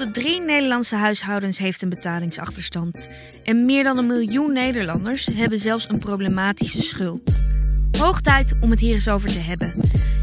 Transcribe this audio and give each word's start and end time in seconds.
de 0.00 0.10
drie 0.10 0.40
Nederlandse 0.40 0.96
huishoudens 0.96 1.58
heeft 1.58 1.82
een 1.82 1.88
betalingsachterstand. 1.88 3.08
En 3.44 3.64
meer 3.64 3.84
dan 3.84 3.98
een 3.98 4.06
miljoen 4.06 4.52
Nederlanders 4.52 5.26
hebben 5.26 5.58
zelfs 5.58 5.88
een 5.88 5.98
problematische 5.98 6.82
schuld. 6.82 7.40
Hoog 7.98 8.20
tijd 8.20 8.54
om 8.60 8.70
het 8.70 8.80
hier 8.80 8.94
eens 8.94 9.08
over 9.08 9.32
te 9.32 9.38
hebben. 9.38 9.74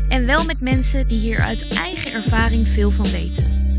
En 0.08 0.26
wel 0.26 0.46
met 0.46 0.62
mensen 0.62 1.06
die 1.06 1.20
hier 1.20 1.40
uit 1.40 1.68
eigen 1.68 2.12
ervaring 2.12 2.68
veel 2.68 2.92
van 2.92 3.06
weten. 3.06 3.72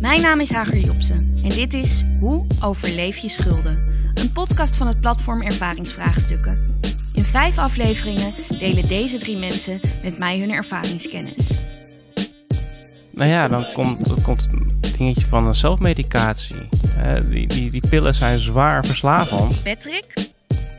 Mijn 0.00 0.20
naam 0.20 0.40
is 0.40 0.50
Hager 0.50 0.78
Jobsen 0.78 1.40
en 1.42 1.48
dit 1.48 1.74
is 1.74 2.04
Hoe 2.20 2.46
overleef 2.62 3.16
je 3.16 3.28
schulden? 3.28 3.80
Een 4.14 4.32
podcast 4.32 4.76
van 4.76 4.86
het 4.86 5.00
platform 5.00 5.42
Ervaringsvraagstukken. 5.42 6.78
In 7.14 7.22
vijf 7.22 7.58
afleveringen 7.58 8.32
delen 8.58 8.88
deze 8.88 9.18
drie 9.18 9.36
mensen 9.36 9.80
met 10.02 10.18
mij 10.18 10.38
hun 10.38 10.52
ervaringskennis. 10.52 11.60
Nou 13.12 13.30
ja, 13.30 13.48
dan 13.48 13.64
komt, 13.74 14.22
komt 14.22 14.48
dingetje 14.96 15.26
van 15.26 15.46
een 15.46 15.54
zelfmedicatie. 15.54 16.68
Uh, 16.98 17.30
die, 17.30 17.46
die, 17.46 17.70
die 17.70 17.88
pillen 17.88 18.14
zijn 18.14 18.38
zwaar 18.38 18.84
verslavend. 18.84 19.62
Patrick, 19.62 20.14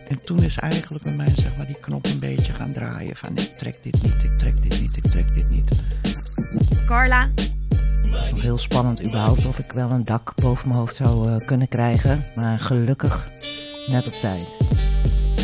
En 0.10 0.24
toen 0.26 0.44
is 0.44 0.58
eigenlijk 0.58 1.04
bij 1.04 1.14
mij 1.14 1.30
zeg 1.30 1.58
maar, 1.58 1.66
die 1.66 1.78
knop 1.78 2.06
een 2.06 2.20
beetje 2.20 2.54
gaan 2.54 2.74
draaien. 2.74 3.16
Van 3.16 3.30
ik 3.36 3.58
trek 3.58 3.84
dit 3.84 4.04
niet, 4.04 4.24
ik 4.24 4.38
trek 4.38 4.62
dit 4.62 4.80
niet, 4.82 4.98
ik 4.98 5.12
trek 5.12 5.34
dit 5.34 5.50
niet. 5.50 5.84
Carla, 6.86 7.30
Nog 8.32 8.42
heel 8.42 8.58
spannend 8.58 9.04
überhaupt 9.06 9.46
of 9.46 9.60
ik 9.60 9.72
wel 9.72 9.92
een 9.92 10.04
dak 10.04 10.34
boven 10.36 10.68
mijn 10.68 10.80
hoofd 10.80 10.96
zou 10.96 11.30
eh, 11.30 11.46
kunnen 11.48 11.68
krijgen. 11.68 12.26
Maar 12.36 12.60
gelukkig 12.60 13.28
net 13.88 14.08
op 14.08 14.14
tijd. 14.14 14.48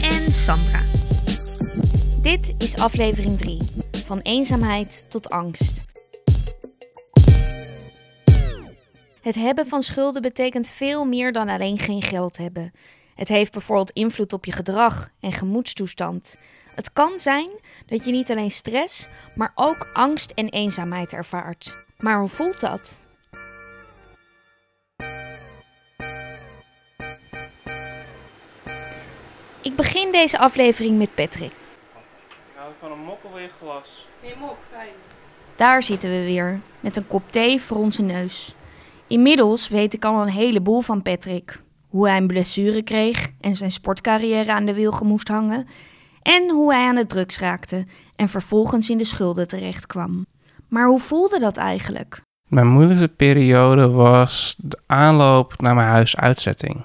en 0.04 0.32
Sandra. 0.32 0.82
Dit 2.22 2.54
is 2.58 2.76
aflevering 2.76 3.38
3, 3.38 3.60
van 4.06 4.20
eenzaamheid 4.20 5.06
tot 5.10 5.30
angst. 5.30 5.84
Het 9.24 9.36
hebben 9.36 9.68
van 9.68 9.84
schulden 9.84 10.22
betekent 10.22 10.68
veel 10.68 11.06
meer 11.06 11.32
dan 11.32 11.50
alleen 11.50 11.80
geen 11.80 12.02
geld 12.02 12.38
hebben. 12.38 12.72
Het 13.16 13.28
heeft 13.28 13.52
bijvoorbeeld 13.52 13.92
invloed 13.92 14.34
op 14.34 14.46
je 14.46 14.52
gedrag 14.52 15.10
en 15.20 15.32
gemoedstoestand. 15.32 16.38
Het 16.76 16.94
kan 16.94 17.20
zijn 17.20 17.50
dat 17.86 18.06
je 18.06 18.12
niet 18.12 18.32
alleen 18.32 18.52
stress, 18.52 19.08
maar 19.36 19.52
ook 19.56 19.90
angst 19.94 20.32
en 20.32 20.50
eenzaamheid 20.50 21.14
ervaart. 21.14 21.78
Maar 21.98 22.20
hoe 22.20 22.28
voelt 22.28 22.60
dat? 22.60 23.06
Ik 29.62 29.76
begin 29.76 30.12
deze 30.12 30.38
aflevering 30.38 30.98
met 30.98 31.16
Patrick. 31.16 31.54
Hou 32.56 32.70
je 32.70 32.76
van 32.80 32.92
een 32.92 33.04
mok 33.04 33.24
of 33.24 33.34
een 33.34 33.50
glas? 33.60 34.08
Daar 35.56 35.84
zitten 35.84 36.10
we 36.10 36.24
weer, 36.24 36.62
met 36.80 36.96
een 36.96 37.08
kop 37.08 37.32
thee 37.32 37.62
voor 37.62 37.78
onze 37.78 38.02
neus. 38.02 38.56
Inmiddels 39.14 39.68
weet 39.68 39.94
ik 39.94 40.06
al 40.06 40.22
een 40.22 40.32
heleboel 40.32 40.82
van 40.82 41.02
Patrick. 41.02 41.62
Hoe 41.88 42.08
hij 42.08 42.18
een 42.18 42.28
blessure 42.28 42.84
kreeg 42.84 43.32
en 43.42 43.56
zijn 43.56 43.72
sportcarrière 43.72 44.54
aan 44.54 44.66
de 44.66 44.74
wilgen 44.74 45.08
moest 45.08 45.28
hangen. 45.28 45.68
En 46.22 46.50
hoe 46.50 46.74
hij 46.74 46.88
aan 46.88 46.96
de 46.96 47.06
drugs 47.06 47.40
raakte 47.40 47.86
en 48.16 48.28
vervolgens 48.28 48.90
in 48.90 48.98
de 48.98 49.04
schulden 49.04 49.48
terecht 49.48 49.88
kwam. 49.88 50.26
Maar 50.70 50.88
hoe 50.88 51.00
voelde 51.00 51.40
dat 51.40 51.58
eigenlijk? 51.58 52.22
Mijn 52.48 52.68
moeilijkste 52.68 53.08
periode 53.08 53.90
was 53.90 54.56
de 54.58 54.80
aanloop 54.86 55.62
naar 55.62 55.76
mijn 55.76 55.88
huisuitzetting. 55.88 56.84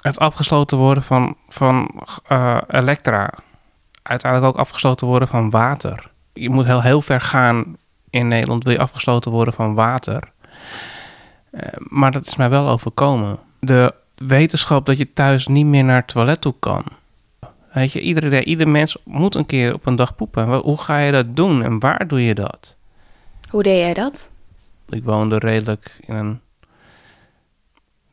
Het 0.00 0.18
afgesloten 0.18 0.78
worden 0.78 1.02
van, 1.02 1.36
van 1.48 2.04
eh, 2.26 2.60
elektra. 2.68 3.34
Uiteindelijk 4.02 4.52
ook 4.52 4.60
afgesloten 4.60 5.06
worden 5.06 5.28
van 5.28 5.50
water. 5.50 6.10
Je 6.32 6.50
moet 6.50 6.66
heel, 6.66 6.82
heel 6.82 7.00
ver 7.00 7.20
gaan 7.20 7.76
in 8.10 8.28
Nederland, 8.28 8.64
wil 8.64 8.72
je 8.72 8.78
afgesloten 8.78 9.30
worden 9.30 9.54
van 9.54 9.74
water. 9.74 10.32
Eh, 11.50 11.68
maar 11.78 12.12
dat 12.12 12.26
is 12.26 12.36
mij 12.36 12.50
wel 12.50 12.68
overkomen. 12.68 13.38
De 13.58 13.94
wetenschap 14.14 14.86
dat 14.86 14.98
je 14.98 15.12
thuis 15.12 15.46
niet 15.46 15.66
meer 15.66 15.84
naar 15.84 15.96
het 15.96 16.08
toilet 16.08 16.40
toe 16.40 16.54
kan. 16.58 16.84
Weet 17.72 17.92
je, 17.92 18.00
iedere, 18.00 18.44
ieder 18.44 18.68
mens 18.68 18.96
moet 19.04 19.34
een 19.34 19.46
keer 19.46 19.74
op 19.74 19.86
een 19.86 19.96
dag 19.96 20.14
poepen. 20.14 20.48
Hoe 20.48 20.78
ga 20.78 20.98
je 20.98 21.12
dat 21.12 21.36
doen 21.36 21.62
en 21.62 21.78
waar 21.78 22.08
doe 22.08 22.24
je 22.24 22.34
dat? 22.34 22.76
Hoe 23.48 23.62
deed 23.62 23.78
jij 23.78 23.94
dat? 23.94 24.30
Ik 24.88 25.04
woonde 25.04 25.38
redelijk 25.38 25.98
in 26.00 26.14
een 26.14 26.40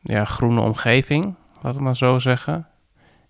ja, 0.00 0.24
groene 0.24 0.60
omgeving, 0.60 1.34
laat 1.62 1.74
het 1.74 1.82
maar 1.82 1.96
zo 1.96 2.18
zeggen. 2.18 2.66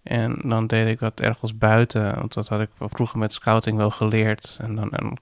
En 0.03 0.41
dan 0.45 0.67
deed 0.67 0.89
ik 0.89 0.99
dat 0.99 1.21
ergens 1.21 1.59
buiten, 1.59 2.15
want 2.15 2.35
dat 2.35 2.49
had 2.49 2.61
ik 2.61 2.71
vroeger 2.79 3.19
met 3.19 3.33
scouting 3.33 3.77
wel 3.77 3.91
geleerd. 3.91 4.59
En 4.61 4.77
dan 4.77 4.89
een 4.91 5.19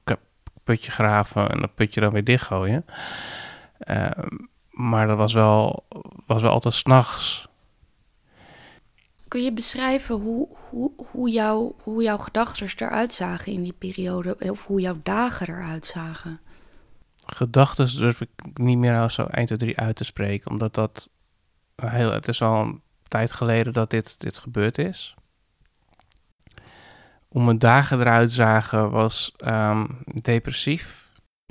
putje 0.65 0.91
graven 0.91 1.51
en 1.51 1.61
dat 1.61 1.75
putje 1.75 2.01
dan 2.01 2.11
weer 2.11 2.25
dichtgooien. 2.25 2.85
Ehm, 3.79 4.29
maar 4.77 5.07
dat 5.07 5.17
was 5.17 5.33
wel, 5.33 5.87
was 6.27 6.43
wel 6.43 6.51
altijd 6.51 6.75
s'nachts. 6.75 7.49
Kun 9.29 9.43
je 9.43 9.53
beschrijven 9.53 10.15
hoe, 10.15 10.49
hoe, 10.71 10.91
hoe, 11.11 11.31
jouw, 11.31 11.75
hoe 11.83 12.03
jouw 12.03 12.17
gedachten 12.17 12.69
eruit 12.77 13.13
zagen 13.13 13.53
in 13.53 13.63
die 13.63 13.73
periode? 13.73 14.37
Of 14.39 14.67
hoe 14.67 14.81
jouw 14.81 15.01
dagen 15.03 15.49
eruit 15.49 15.87
zagen? 15.87 16.41
Gedachten 17.27 17.97
durf 17.97 18.21
ik 18.21 18.31
niet 18.55 18.79
meer 18.79 19.11
zo 19.11 19.23
1, 19.23 19.47
2, 19.47 19.59
3 19.59 19.79
uit 19.79 19.97
te 19.97 20.05
spreken, 20.05 20.51
omdat 20.51 20.75
dat 20.75 21.11
heel, 21.77 22.13
het 22.13 22.29
is 22.29 22.43
al 22.43 22.61
een 22.61 22.83
tijd 23.09 23.33
geleden 23.33 23.73
dat 23.73 23.91
dit, 23.91 24.21
dit 24.21 24.39
gebeurd 24.39 24.79
is. 24.79 25.15
Hoe 27.29 27.45
mijn 27.45 27.59
dagen 27.59 28.01
eruit 28.01 28.33
zagen 28.33 28.91
was 28.91 29.35
ehm, 29.37 29.87
depressief. 30.05 31.06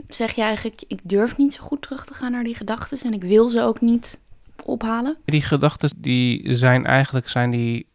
Zeg 0.07 0.31
je 0.31 0.41
eigenlijk, 0.41 0.83
ik 0.87 0.99
durf 1.03 1.37
niet 1.37 1.53
zo 1.53 1.63
goed 1.63 1.81
terug 1.81 2.05
te 2.05 2.13
gaan 2.13 2.31
naar 2.31 2.43
die 2.43 2.55
gedachten 2.55 2.99
en 3.03 3.13
ik 3.13 3.23
wil 3.23 3.49
ze 3.49 3.61
ook 3.61 3.81
niet 3.81 4.19
ophalen? 4.65 5.17
Die 5.25 5.41
gedachten 5.41 5.89
die 5.97 6.55
zijn 6.55 6.85
eigenlijk 6.85 7.27
zijn 7.27 7.51
die. 7.51 7.87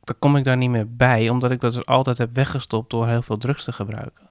Daar 0.00 0.16
kom 0.18 0.36
ik 0.36 0.44
daar 0.44 0.56
niet 0.56 0.70
meer 0.70 0.96
bij, 0.96 1.28
omdat 1.28 1.50
ik 1.50 1.60
dat 1.60 1.74
dus 1.74 1.86
altijd 1.86 2.18
heb 2.18 2.34
weggestopt 2.34 2.90
door 2.90 3.08
heel 3.08 3.22
veel 3.22 3.36
drugs 3.36 3.64
te 3.64 3.72
gebruiken. 3.72 4.30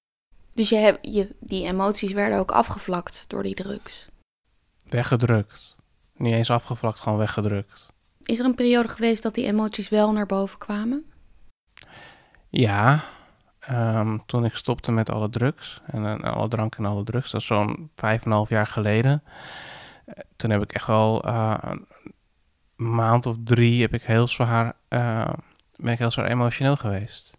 Dus 0.53 0.69
je 0.69 0.75
hebt, 0.75 1.13
je, 1.13 1.35
die 1.39 1.65
emoties 1.65 2.11
werden 2.11 2.39
ook 2.39 2.51
afgevlakt 2.51 3.25
door 3.27 3.43
die 3.43 3.55
drugs. 3.55 4.07
Weggedrukt. 4.89 5.75
Niet 6.15 6.33
eens 6.33 6.49
afgevlakt, 6.51 6.99
gewoon 6.99 7.17
weggedrukt. 7.17 7.93
Is 8.21 8.39
er 8.39 8.45
een 8.45 8.55
periode 8.55 8.87
geweest 8.87 9.23
dat 9.23 9.35
die 9.35 9.45
emoties 9.45 9.89
wel 9.89 10.11
naar 10.11 10.25
boven 10.25 10.57
kwamen? 10.57 11.05
Ja, 12.49 13.03
ehm, 13.67 14.17
toen 14.25 14.45
ik 14.45 14.55
stopte 14.55 14.91
met 14.91 15.09
alle 15.09 15.29
drugs 15.29 15.81
en, 15.85 16.05
en 16.05 16.21
alle 16.21 16.47
drank 16.47 16.75
en 16.75 16.85
alle 16.85 17.03
drugs, 17.03 17.31
dat 17.31 17.41
is 17.41 17.47
zo'n 17.47 17.91
vijf 17.95 18.19
en 18.21 18.27
een 18.27 18.37
half 18.37 18.49
jaar 18.49 18.67
geleden. 18.67 19.23
Eh, 20.05 20.13
Toen 20.35 20.49
heb 20.49 20.61
ik 20.61 20.71
echt 20.73 20.87
wel 20.87 21.23
eh, 21.23 21.57
een 21.61 21.85
maand 22.75 23.25
of 23.25 23.35
drie 23.43 23.81
heb 23.81 23.93
ik 23.93 24.03
heel 24.03 24.27
zwaar, 24.27 24.73
eh, 24.87 25.33
ben 25.75 25.93
ik 25.93 25.99
heel 25.99 26.11
zwaar 26.11 26.27
emotioneel 26.27 26.75
geweest. 26.75 27.37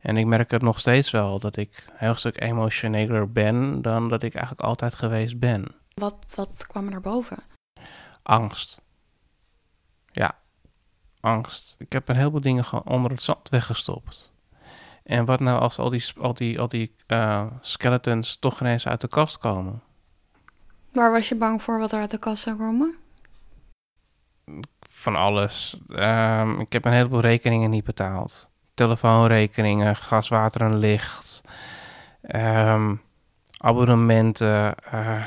En 0.00 0.16
ik 0.16 0.26
merk 0.26 0.50
het 0.50 0.62
nog 0.62 0.78
steeds 0.78 1.10
wel 1.10 1.38
dat 1.38 1.56
ik 1.56 1.84
een 1.88 1.94
heel 1.96 2.14
stuk 2.14 2.40
emotioneler 2.40 3.32
ben 3.32 3.82
dan 3.82 4.08
dat 4.08 4.22
ik 4.22 4.34
eigenlijk 4.34 4.66
altijd 4.68 4.94
geweest 4.94 5.38
ben. 5.38 5.64
Wat, 5.94 6.16
wat 6.34 6.66
kwam 6.66 6.84
er 6.84 6.90
naar 6.90 7.00
boven? 7.00 7.38
Angst. 8.22 8.80
Ja, 10.12 10.38
angst. 11.20 11.74
Ik 11.78 11.92
heb 11.92 12.08
een 12.08 12.16
heleboel 12.16 12.40
dingen 12.40 12.64
gewoon 12.64 12.84
onder 12.84 13.10
het 13.10 13.22
zand 13.22 13.48
weggestopt. 13.48 14.32
En 15.06 15.24
wat 15.24 15.40
nou 15.40 15.60
als 15.60 15.78
al 15.78 15.90
die, 15.90 16.04
al 16.20 16.34
die, 16.34 16.60
al 16.60 16.68
die 16.68 16.94
eh, 17.06 17.46
skeletons 17.60 18.36
toch 18.38 18.60
ineens 18.60 18.86
uit 18.88 19.00
de 19.00 19.08
kast 19.08 19.38
komen? 19.38 19.82
Waar 20.92 21.10
was 21.12 21.28
je 21.28 21.34
bang 21.34 21.62
voor 21.62 21.78
wat 21.78 21.92
er 21.92 22.00
uit 22.00 22.10
de 22.10 22.18
kast 22.18 22.42
zou 22.42 22.56
komen? 22.56 22.94
Van 24.80 25.16
alles. 25.16 25.78
Ehm, 25.88 26.60
ik 26.60 26.72
heb 26.72 26.84
een 26.84 26.92
heleboel 26.92 27.20
rekeningen 27.20 27.70
niet 27.70 27.84
betaald. 27.84 28.50
Telefoonrekeningen, 28.74 29.96
gas, 29.96 30.28
water 30.28 30.60
en 30.60 30.76
licht. 30.78 31.40
ehm, 32.22 32.94
abonnementen. 33.58 34.74
eh, 34.84 35.26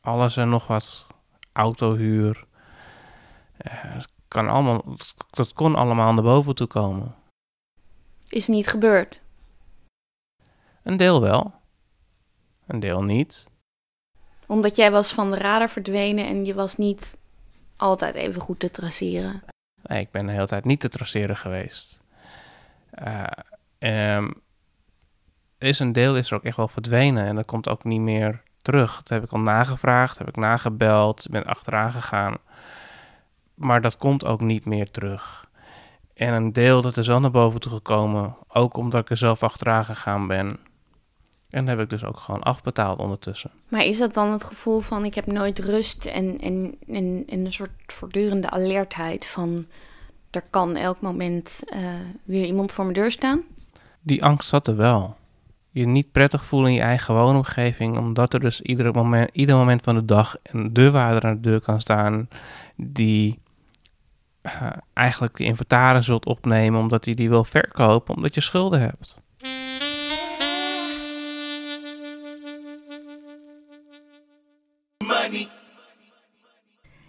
alles 0.00 0.36
en 0.36 0.48
nog 0.48 0.66
wat. 0.66 1.06
Autohuur. 1.52 2.46
Eh, 3.56 3.96
kan 4.28 4.48
allemaal, 4.48 4.84
dat 5.30 5.52
kon 5.52 5.74
allemaal 5.74 6.14
naar 6.14 6.22
boven 6.22 6.54
toe 6.54 6.66
komen. 6.66 7.14
Is 8.28 8.46
niet 8.46 8.66
gebeurd. 8.66 9.20
Een 10.82 10.96
deel 10.96 11.20
wel. 11.20 11.54
Een 12.66 12.80
deel 12.80 13.02
niet. 13.02 13.48
Omdat 14.46 14.76
jij 14.76 14.90
was 14.90 15.12
van 15.12 15.30
de 15.30 15.36
radar 15.36 15.68
verdwenen 15.68 16.26
en 16.26 16.44
je 16.44 16.54
was 16.54 16.76
niet 16.76 17.16
altijd 17.76 18.14
even 18.14 18.40
goed 18.40 18.58
te 18.58 18.70
traceren. 18.70 19.42
Nee, 19.82 20.00
ik 20.00 20.10
ben 20.10 20.26
de 20.26 20.32
hele 20.32 20.46
tijd 20.46 20.64
niet 20.64 20.80
te 20.80 20.88
traceren 20.88 21.36
geweest. 21.36 22.00
Er 23.78 24.34
is 25.58 25.78
een 25.78 25.92
deel 25.92 26.16
is 26.16 26.30
er 26.30 26.36
ook 26.36 26.44
echt 26.44 26.56
wel 26.56 26.68
verdwenen 26.68 27.24
en 27.24 27.34
dat 27.34 27.46
komt 27.46 27.68
ook 27.68 27.84
niet 27.84 28.00
meer 28.00 28.42
terug. 28.62 28.96
Dat 28.96 29.08
heb 29.08 29.22
ik 29.22 29.32
al 29.32 29.40
nagevraagd, 29.40 30.18
heb 30.18 30.28
ik 30.28 30.36
nagebeld, 30.36 31.26
ben 31.30 31.44
achteraan 31.44 31.92
gegaan. 31.92 32.36
Maar 33.54 33.80
dat 33.80 33.96
komt 33.96 34.24
ook 34.24 34.40
niet 34.40 34.64
meer 34.64 34.90
terug. 34.90 35.47
En 36.18 36.34
een 36.34 36.52
deel 36.52 36.82
dat 36.82 36.96
is 36.96 37.06
wel 37.06 37.20
naar 37.20 37.30
boven 37.30 37.60
toe 37.60 37.72
gekomen, 37.72 38.36
ook 38.48 38.76
omdat 38.76 39.00
ik 39.00 39.10
er 39.10 39.16
zelf 39.16 39.42
achteraan 39.42 39.84
gegaan 39.84 40.26
ben. 40.26 40.56
En 41.50 41.66
heb 41.66 41.80
ik 41.80 41.90
dus 41.90 42.04
ook 42.04 42.18
gewoon 42.18 42.42
afbetaald 42.42 42.98
ondertussen. 42.98 43.50
Maar 43.68 43.84
is 43.84 43.98
dat 43.98 44.14
dan 44.14 44.32
het 44.32 44.44
gevoel 44.44 44.80
van 44.80 45.04
ik 45.04 45.14
heb 45.14 45.26
nooit 45.26 45.58
rust 45.58 46.04
en, 46.04 46.40
en, 46.40 46.74
en, 46.86 47.24
en 47.26 47.44
een 47.44 47.52
soort 47.52 47.70
voortdurende 47.86 48.50
alertheid 48.50 49.26
van 49.26 49.66
er 50.30 50.42
kan 50.50 50.76
elk 50.76 51.00
moment 51.00 51.62
uh, 51.66 51.78
weer 52.24 52.44
iemand 52.44 52.72
voor 52.72 52.84
mijn 52.84 52.96
deur 52.96 53.10
staan? 53.10 53.42
Die 54.00 54.24
angst 54.24 54.48
zat 54.48 54.66
er 54.66 54.76
wel. 54.76 55.16
Je 55.70 55.86
niet 55.86 56.12
prettig 56.12 56.44
voelen 56.44 56.70
in 56.70 56.76
je 56.76 56.82
eigen 56.82 57.14
woonomgeving, 57.14 57.98
omdat 57.98 58.34
er 58.34 58.40
dus 58.40 58.60
ieder 58.60 58.92
moment, 58.92 59.30
ieder 59.32 59.56
moment 59.56 59.82
van 59.82 59.94
de 59.94 60.04
dag 60.04 60.36
een 60.42 60.72
deurwaarder 60.72 61.24
aan 61.24 61.34
de 61.34 61.40
deur 61.40 61.60
kan 61.60 61.80
staan 61.80 62.28
die 62.76 63.38
uh, 64.42 64.70
eigenlijk 64.92 65.36
de 65.36 65.44
inventaris 65.44 66.06
zult 66.06 66.26
opnemen 66.26 66.80
omdat 66.80 67.04
hij 67.04 67.14
die 67.14 67.28
wil 67.28 67.44
verkopen, 67.44 68.14
omdat 68.14 68.34
je 68.34 68.40
schulden 68.40 68.80
hebt. 68.80 69.20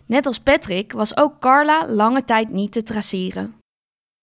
Net 0.10 0.26
als 0.26 0.40
Patrick 0.40 0.92
was 0.92 1.18
ook 1.18 1.40
Carla 1.40 1.88
lange 1.88 2.26
tijd 2.26 2.50
niet 2.50 2.72
te 2.72 2.84
traceren. 2.84 3.54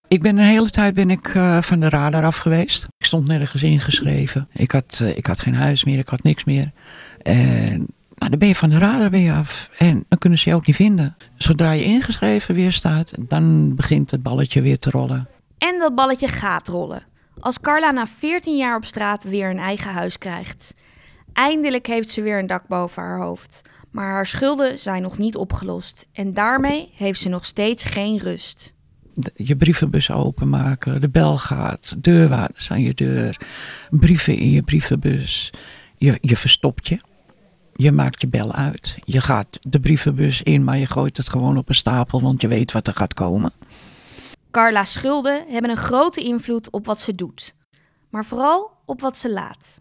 Ik 0.09 0.23
ben 0.23 0.37
een 0.37 0.45
hele 0.45 0.71
tijd 0.71 0.95
ben 0.95 1.11
ik, 1.11 1.35
uh, 1.35 1.63
van 1.63 1.81
de 1.81 1.89
radar 1.89 2.25
af 2.25 2.37
geweest. 2.37 2.87
Ik 2.97 3.07
stond 3.07 3.27
nergens 3.27 3.63
ingeschreven. 3.63 4.49
Ik 4.53 4.71
had, 4.71 4.99
uh, 5.03 5.17
ik 5.17 5.27
had 5.27 5.41
geen 5.41 5.55
huis 5.55 5.85
meer, 5.85 5.99
ik 5.99 6.09
had 6.09 6.23
niks 6.23 6.45
meer. 6.45 6.73
En 7.23 7.87
nou, 8.17 8.31
dan 8.31 8.39
ben 8.39 8.49
je 8.49 8.55
van 8.55 8.71
de 8.71 8.79
radar 8.79 9.11
weer 9.11 9.33
af. 9.33 9.71
En 9.79 10.05
dan 10.09 10.19
kunnen 10.19 10.39
ze 10.39 10.49
je 10.49 10.55
ook 10.55 10.67
niet 10.67 10.77
vinden. 10.77 11.17
Zodra 11.37 11.71
je 11.71 11.85
ingeschreven 11.85 12.55
weer 12.55 12.73
staat, 12.73 13.13
dan 13.19 13.75
begint 13.75 14.11
het 14.11 14.23
balletje 14.23 14.61
weer 14.61 14.79
te 14.79 14.91
rollen. 14.91 15.29
En 15.59 15.79
dat 15.79 15.95
balletje 15.95 16.29
gaat 16.29 16.69
rollen. 16.69 17.03
Als 17.41 17.61
Carla 17.61 17.91
na 17.91 18.07
14 18.07 18.57
jaar 18.57 18.77
op 18.77 18.85
straat 18.85 19.25
weer 19.25 19.51
een 19.51 19.59
eigen 19.59 19.91
huis 19.91 20.19
krijgt. 20.19 20.75
Eindelijk 21.33 21.87
heeft 21.87 22.11
ze 22.11 22.23
weer 22.23 22.39
een 22.39 22.47
dak 22.47 22.67
boven 22.67 23.03
haar 23.03 23.21
hoofd. 23.21 23.63
Maar 23.91 24.11
haar 24.11 24.27
schulden 24.27 24.79
zijn 24.79 25.03
nog 25.03 25.19
niet 25.19 25.37
opgelost. 25.37 26.09
En 26.13 26.35
daarmee 26.35 26.91
heeft 26.97 27.21
ze 27.21 27.29
nog 27.29 27.45
steeds 27.45 27.85
geen 27.85 28.19
rust. 28.19 28.75
Je 29.35 29.57
brievenbus 29.57 30.11
openmaken, 30.11 31.01
de 31.01 31.09
bel 31.09 31.39
gaat, 31.39 31.95
deurwaarders 31.99 32.71
aan 32.71 32.83
je 32.83 32.95
deur, 32.95 33.41
brieven 33.91 34.37
in 34.37 34.51
je 34.51 34.63
brievenbus. 34.63 35.53
Je, 35.97 36.19
je 36.21 36.37
verstopt 36.37 36.89
je. 36.89 37.01
Je 37.77 37.93
maakt 37.93 38.21
je 38.21 38.29
bel 38.29 38.53
uit. 38.53 38.99
Je 39.05 39.21
gaat 39.21 39.59
de 39.61 39.81
brievenbus 39.81 40.43
in, 40.43 40.65
maar 40.65 40.79
je 40.79 40.87
gooit 40.87 41.17
het 41.17 41.29
gewoon 41.29 41.57
op 41.57 41.69
een 41.69 41.75
stapel, 41.75 42.21
want 42.21 42.41
je 42.41 42.49
weet 42.49 42.73
wat 42.73 42.87
er 42.87 42.95
gaat 42.95 43.15
komen. 43.15 43.53
Carla's 44.51 44.93
schulden 44.93 45.45
hebben 45.49 45.71
een 45.71 45.77
grote 45.77 46.21
invloed 46.21 46.71
op 46.71 46.87
wat 46.87 47.01
ze 47.01 47.15
doet. 47.15 47.55
Maar 48.11 48.25
vooral 48.25 48.71
op 48.85 49.01
wat 49.01 49.19
ze 49.19 49.33
laat. 49.33 49.81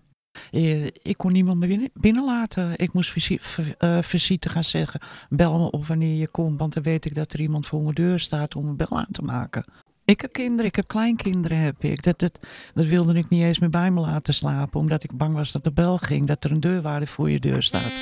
Eh, 0.52 0.86
ik 0.86 1.18
kon 1.18 1.32
niemand 1.32 1.58
meer 1.58 1.68
binnen, 1.68 1.90
binnenlaten. 1.94 2.78
Ik 2.78 2.94
moest 2.94 3.12
visite, 3.12 4.48
uh, 4.48 4.54
gaan 4.54 4.64
zeggen. 4.64 5.00
Bel 5.30 5.60
me 5.60 5.72
op 5.72 5.86
wanneer 5.86 6.16
je 6.16 6.30
komt, 6.30 6.60
want 6.60 6.74
dan 6.74 6.84
weet 6.84 7.06
ik 7.06 7.16
dat 7.16 7.34
er 7.34 7.40
iemand 7.40 7.68
voor 7.68 7.82
mijn 7.82 7.96
deur 7.96 8.20
staat 8.20 8.56
om 8.56 8.68
een 8.68 8.76
bel 8.76 8.98
aan 8.98 9.12
te 9.12 9.22
maken. 9.22 9.66
Ik 10.06 10.22
heb 10.22 10.34
kinderen, 10.34 10.66
ik 10.66 10.76
heb 10.76 10.88
kleinkinderen 10.88 11.58
heb 11.58 11.84
ik. 11.84 12.04
Dat, 12.04 12.20
dat, 12.20 12.40
dat 12.74 12.86
wilde 12.86 13.14
ik 13.14 13.30
niet 13.30 13.44
eens 13.44 13.60
meer 13.60 13.70
bij 13.70 13.92
me 13.92 14.00
laten 14.00 14.34
slapen, 14.34 14.80
omdat 14.80 15.04
ik 15.04 15.18
bang 15.18 15.36
was 15.36 15.52
dat 15.52 15.64
de 15.64 15.72
bel 15.72 15.98
ging, 15.98 16.28
dat 16.28 16.44
er 16.44 16.52
een 16.52 16.60
deurwaarder 16.60 17.08
voor 17.08 17.30
je 17.30 17.40
deur 17.40 17.64
staat. 17.64 18.02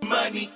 Money. 0.00 0.50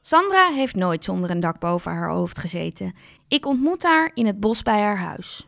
Sandra 0.00 0.52
heeft 0.52 0.74
nooit 0.74 1.04
zonder 1.04 1.30
een 1.30 1.40
dak 1.40 1.58
boven 1.58 1.92
haar 1.92 2.10
hoofd 2.10 2.38
gezeten. 2.38 2.94
Ik 3.28 3.46
ontmoet 3.46 3.82
haar 3.82 4.10
in 4.14 4.26
het 4.26 4.40
bos 4.40 4.62
bij 4.62 4.80
haar 4.80 4.98
huis. 4.98 5.46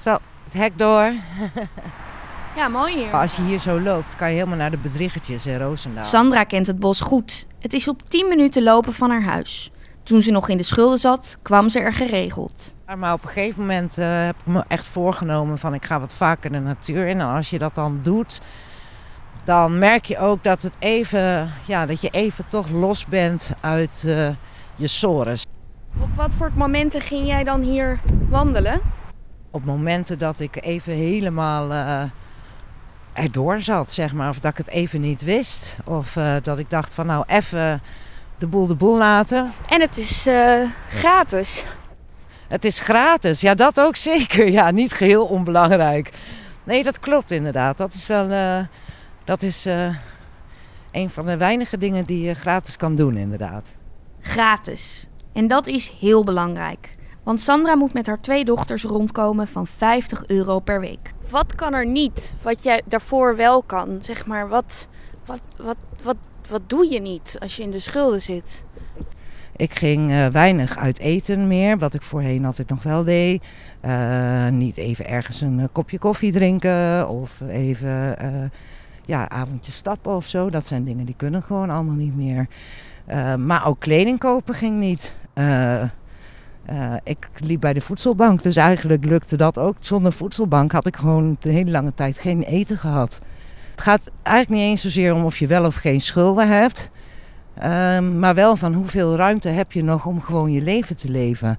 Zo, 0.00 0.18
het 0.44 0.54
hek 0.54 0.78
door. 0.78 1.12
Ja, 2.56 2.68
mooi 2.68 2.94
hier. 2.96 3.12
Als 3.12 3.36
je 3.36 3.42
hier 3.42 3.60
zo 3.60 3.80
loopt, 3.80 4.16
kan 4.16 4.28
je 4.28 4.34
helemaal 4.34 4.56
naar 4.56 4.70
de 4.70 4.78
bedriggetjes 4.78 5.46
in 5.46 5.58
Roosendaal. 5.58 6.04
Sandra 6.04 6.44
kent 6.44 6.66
het 6.66 6.78
bos 6.78 7.00
goed. 7.00 7.46
Het 7.58 7.72
is 7.72 7.88
op 7.88 8.08
10 8.08 8.28
minuten 8.28 8.62
lopen 8.62 8.92
van 8.92 9.10
haar 9.10 9.22
huis. 9.22 9.70
Toen 10.02 10.22
ze 10.22 10.30
nog 10.30 10.48
in 10.48 10.56
de 10.56 10.62
schulden 10.62 10.98
zat, 10.98 11.38
kwam 11.42 11.68
ze 11.68 11.80
er 11.80 11.92
geregeld. 11.92 12.74
Maar 12.96 13.12
op 13.12 13.22
een 13.22 13.28
gegeven 13.28 13.60
moment 13.60 13.98
uh, 13.98 14.24
heb 14.24 14.36
ik 14.40 14.46
me 14.46 14.64
echt 14.68 14.86
voorgenomen 14.86 15.58
van 15.58 15.74
ik 15.74 15.84
ga 15.84 16.00
wat 16.00 16.14
vaker 16.14 16.52
de 16.52 16.58
natuur 16.58 17.06
in. 17.06 17.20
En 17.20 17.26
als 17.26 17.50
je 17.50 17.58
dat 17.58 17.74
dan 17.74 18.00
doet, 18.02 18.40
dan 19.44 19.78
merk 19.78 20.04
je 20.04 20.18
ook 20.18 20.42
dat, 20.42 20.62
het 20.62 20.74
even, 20.78 21.50
ja, 21.66 21.86
dat 21.86 22.00
je 22.00 22.08
even 22.08 22.48
toch 22.48 22.70
los 22.70 23.06
bent 23.06 23.52
uit 23.60 24.02
uh, 24.06 24.28
je 24.74 24.86
sores. 24.86 25.46
Op 26.00 26.14
wat 26.14 26.34
voor 26.34 26.50
momenten 26.54 27.00
ging 27.00 27.26
jij 27.26 27.44
dan 27.44 27.60
hier 27.60 28.00
wandelen? 28.28 28.80
Op 29.50 29.64
momenten 29.64 30.18
dat 30.18 30.40
ik 30.40 30.62
even 30.62 30.92
helemaal 30.92 31.72
uh, 31.72 32.02
erdoor 33.18 33.60
zat, 33.60 33.90
zeg 33.90 34.12
maar. 34.12 34.28
Of 34.28 34.40
dat 34.40 34.50
ik 34.50 34.58
het 34.58 34.68
even 34.68 35.00
niet 35.00 35.22
wist. 35.22 35.76
Of 35.84 36.16
uh, 36.16 36.34
dat 36.42 36.58
ik 36.58 36.70
dacht 36.70 36.92
van 36.92 37.06
nou 37.06 37.24
even 37.26 37.82
de 38.38 38.46
boel 38.46 38.66
de 38.66 38.74
boel 38.74 38.96
laten. 38.96 39.52
En 39.68 39.80
het 39.80 39.96
is 39.96 40.26
uh, 40.26 40.70
gratis. 40.88 41.64
Het 42.48 42.64
is 42.64 42.80
gratis, 42.80 43.40
ja 43.40 43.54
dat 43.54 43.80
ook 43.80 43.96
zeker. 43.96 44.50
Ja, 44.50 44.70
niet 44.70 44.92
geheel 44.92 45.24
onbelangrijk. 45.24 46.10
Nee, 46.64 46.82
dat 46.82 47.00
klopt 47.00 47.30
inderdaad. 47.30 47.76
Dat 47.76 47.92
is 47.92 48.06
wel 48.06 48.28
dat 49.24 49.42
is 49.42 49.66
een 50.90 51.10
van 51.10 51.26
de 51.26 51.36
weinige 51.36 51.78
dingen 51.78 52.04
die 52.04 52.26
je 52.26 52.34
gratis 52.34 52.76
kan 52.76 52.94
doen 52.94 53.16
inderdaad. 53.16 53.74
Gratis. 54.20 55.08
En 55.32 55.46
dat 55.46 55.66
is 55.66 55.92
heel 56.00 56.24
belangrijk. 56.24 56.96
Want 57.28 57.40
Sandra 57.40 57.74
moet 57.74 57.92
met 57.92 58.06
haar 58.06 58.20
twee 58.20 58.44
dochters 58.44 58.84
rondkomen 58.84 59.48
van 59.48 59.66
50 59.66 60.26
euro 60.26 60.58
per 60.58 60.80
week. 60.80 61.12
Wat 61.30 61.54
kan 61.54 61.74
er 61.74 61.86
niet 61.86 62.36
wat 62.42 62.62
jij 62.62 62.82
daarvoor 62.84 63.36
wel 63.36 63.62
kan? 63.62 63.98
Zeg 64.00 64.26
maar, 64.26 64.48
wat, 64.48 64.88
wat, 65.24 65.42
wat, 65.56 65.76
wat, 66.02 66.16
wat 66.48 66.62
doe 66.66 66.90
je 66.90 67.00
niet 67.00 67.36
als 67.40 67.56
je 67.56 67.62
in 67.62 67.70
de 67.70 67.80
schulden 67.80 68.22
zit? 68.22 68.64
Ik 69.56 69.74
ging 69.74 70.10
uh, 70.10 70.26
weinig 70.26 70.76
uit 70.76 70.98
eten 70.98 71.46
meer, 71.46 71.78
wat 71.78 71.94
ik 71.94 72.02
voorheen 72.02 72.44
altijd 72.44 72.68
nog 72.68 72.82
wel 72.82 73.04
deed. 73.04 73.44
Uh, 73.84 74.48
niet 74.48 74.76
even 74.76 75.08
ergens 75.08 75.40
een 75.40 75.58
uh, 75.58 75.64
kopje 75.72 75.98
koffie 75.98 76.32
drinken 76.32 77.08
of 77.08 77.40
even 77.48 78.16
ja, 79.06 79.28
avondje 79.28 79.72
stappen 79.72 80.16
of 80.16 80.26
zo. 80.26 80.50
Dat 80.50 80.66
zijn 80.66 80.84
dingen 80.84 81.04
die 81.04 81.16
kunnen 81.16 81.42
gewoon 81.42 81.70
allemaal 81.70 81.94
niet 81.94 82.16
meer. 82.16 82.46
maar 83.38 83.66
ook 83.66 83.80
kleding 83.80 84.18
kopen 84.18 84.54
ging 84.54 84.78
niet. 84.78 85.14
Uh, 86.72 86.92
ik 87.04 87.28
liep 87.36 87.60
bij 87.60 87.72
de 87.72 87.80
voedselbank, 87.80 88.42
dus 88.42 88.56
eigenlijk 88.56 89.04
lukte 89.04 89.36
dat 89.36 89.58
ook. 89.58 89.76
Zonder 89.80 90.12
voedselbank 90.12 90.72
had 90.72 90.86
ik 90.86 90.96
gewoon 90.96 91.36
een 91.40 91.50
hele 91.50 91.70
lange 91.70 91.94
tijd 91.94 92.18
geen 92.18 92.42
eten 92.42 92.78
gehad. 92.78 93.20
Het 93.70 93.80
gaat 93.80 94.10
eigenlijk 94.22 94.60
niet 94.60 94.70
eens 94.70 94.80
zozeer 94.80 95.14
om 95.14 95.24
of 95.24 95.38
je 95.38 95.46
wel 95.46 95.64
of 95.64 95.74
geen 95.74 96.00
schulden 96.00 96.48
hebt. 96.48 96.90
Uh, 97.62 97.98
maar 97.98 98.34
wel 98.34 98.56
van 98.56 98.74
hoeveel 98.74 99.16
ruimte 99.16 99.48
heb 99.48 99.72
je 99.72 99.84
nog 99.84 100.06
om 100.06 100.20
gewoon 100.20 100.52
je 100.52 100.62
leven 100.62 100.96
te 100.96 101.10
leven. 101.10 101.58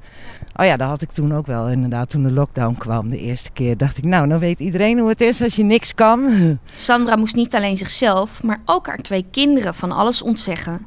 Oh 0.55 0.65
ja, 0.65 0.77
dat 0.77 0.87
had 0.87 1.01
ik 1.01 1.11
toen 1.11 1.35
ook 1.35 1.45
wel 1.45 1.69
inderdaad. 1.69 2.09
Toen 2.09 2.23
de 2.23 2.31
lockdown 2.31 2.75
kwam 2.77 3.09
de 3.09 3.17
eerste 3.17 3.51
keer 3.51 3.77
dacht 3.77 3.97
ik... 3.97 4.03
nou, 4.03 4.27
dan 4.27 4.39
weet 4.39 4.59
iedereen 4.59 4.99
hoe 4.99 5.09
het 5.09 5.21
is 5.21 5.41
als 5.41 5.55
je 5.55 5.63
niks 5.63 5.93
kan. 5.95 6.29
Sandra 6.75 7.15
moest 7.15 7.35
niet 7.35 7.55
alleen 7.55 7.77
zichzelf, 7.77 8.43
maar 8.43 8.61
ook 8.65 8.87
haar 8.87 8.97
twee 8.97 9.25
kinderen 9.31 9.73
van 9.73 9.91
alles 9.91 10.21
ontzeggen. 10.21 10.85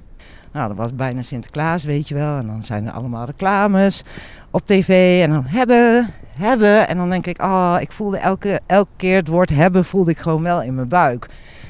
Nou, 0.53 0.69
dat 0.69 0.77
was 0.77 0.95
bijna 0.95 1.23
Sinterklaas, 1.23 1.85
weet 1.85 2.09
je 2.09 2.15
wel. 2.15 2.39
En 2.39 2.47
dan 2.47 2.63
zijn 2.63 2.87
er 2.87 2.93
allemaal 2.93 3.25
reclames 3.25 4.03
op 4.51 4.67
tv. 4.67 5.23
En 5.23 5.31
dan 5.31 5.45
hebben, 5.47 6.15
hebben. 6.37 6.89
En 6.89 6.97
dan 6.97 7.11
denk 7.11 7.27
ik, 7.27 7.43
oh, 7.43 7.77
ik 7.81 7.93
voelde 7.93 8.19
elke, 8.19 8.61
elke 8.67 8.91
keer 8.97 9.17
het 9.17 9.29
woord 9.29 9.51
hebben, 9.51 9.85
voelde 9.85 10.11
ik 10.11 10.19
gewoon 10.19 10.43
wel 10.43 10.63
in 10.63 10.75
mijn 10.75 10.89
buik. 10.89 11.27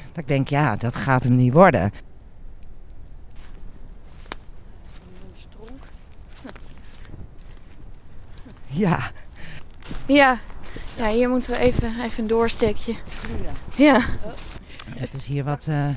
Dat 0.07 0.17
ik 0.17 0.27
denk, 0.27 0.47
ja, 0.47 0.75
dat 0.75 0.95
gaat 0.95 1.23
hem 1.23 1.35
niet 1.35 1.53
worden. 1.53 1.91
Ja. 8.67 8.99
Ja. 10.05 10.39
Ja, 10.97 11.09
hier 11.09 11.29
moeten 11.29 11.51
we 11.51 11.57
even, 11.57 12.01
even 12.01 12.21
een 12.23 12.27
doorstekje. 12.27 12.95
Ja. 13.75 14.01
Het 14.89 15.13
is 15.13 15.25
hier 15.25 15.43
wat... 15.43 15.65
Uh, 15.69 15.87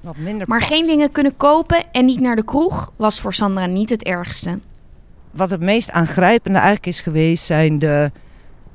wat 0.00 0.16
minder 0.16 0.48
maar 0.48 0.62
geen 0.62 0.86
dingen 0.86 1.12
kunnen 1.12 1.36
kopen 1.36 1.84
en 1.92 2.04
niet 2.04 2.20
naar 2.20 2.36
de 2.36 2.44
kroeg 2.44 2.92
was 2.96 3.20
voor 3.20 3.34
Sandra 3.34 3.66
niet 3.66 3.90
het 3.90 4.02
ergste. 4.02 4.58
Wat 5.30 5.50
het 5.50 5.60
meest 5.60 5.90
aangrijpende 5.90 6.58
eigenlijk 6.58 6.86
is 6.86 7.00
geweest 7.00 7.44
zijn 7.44 7.78
de, 7.78 8.10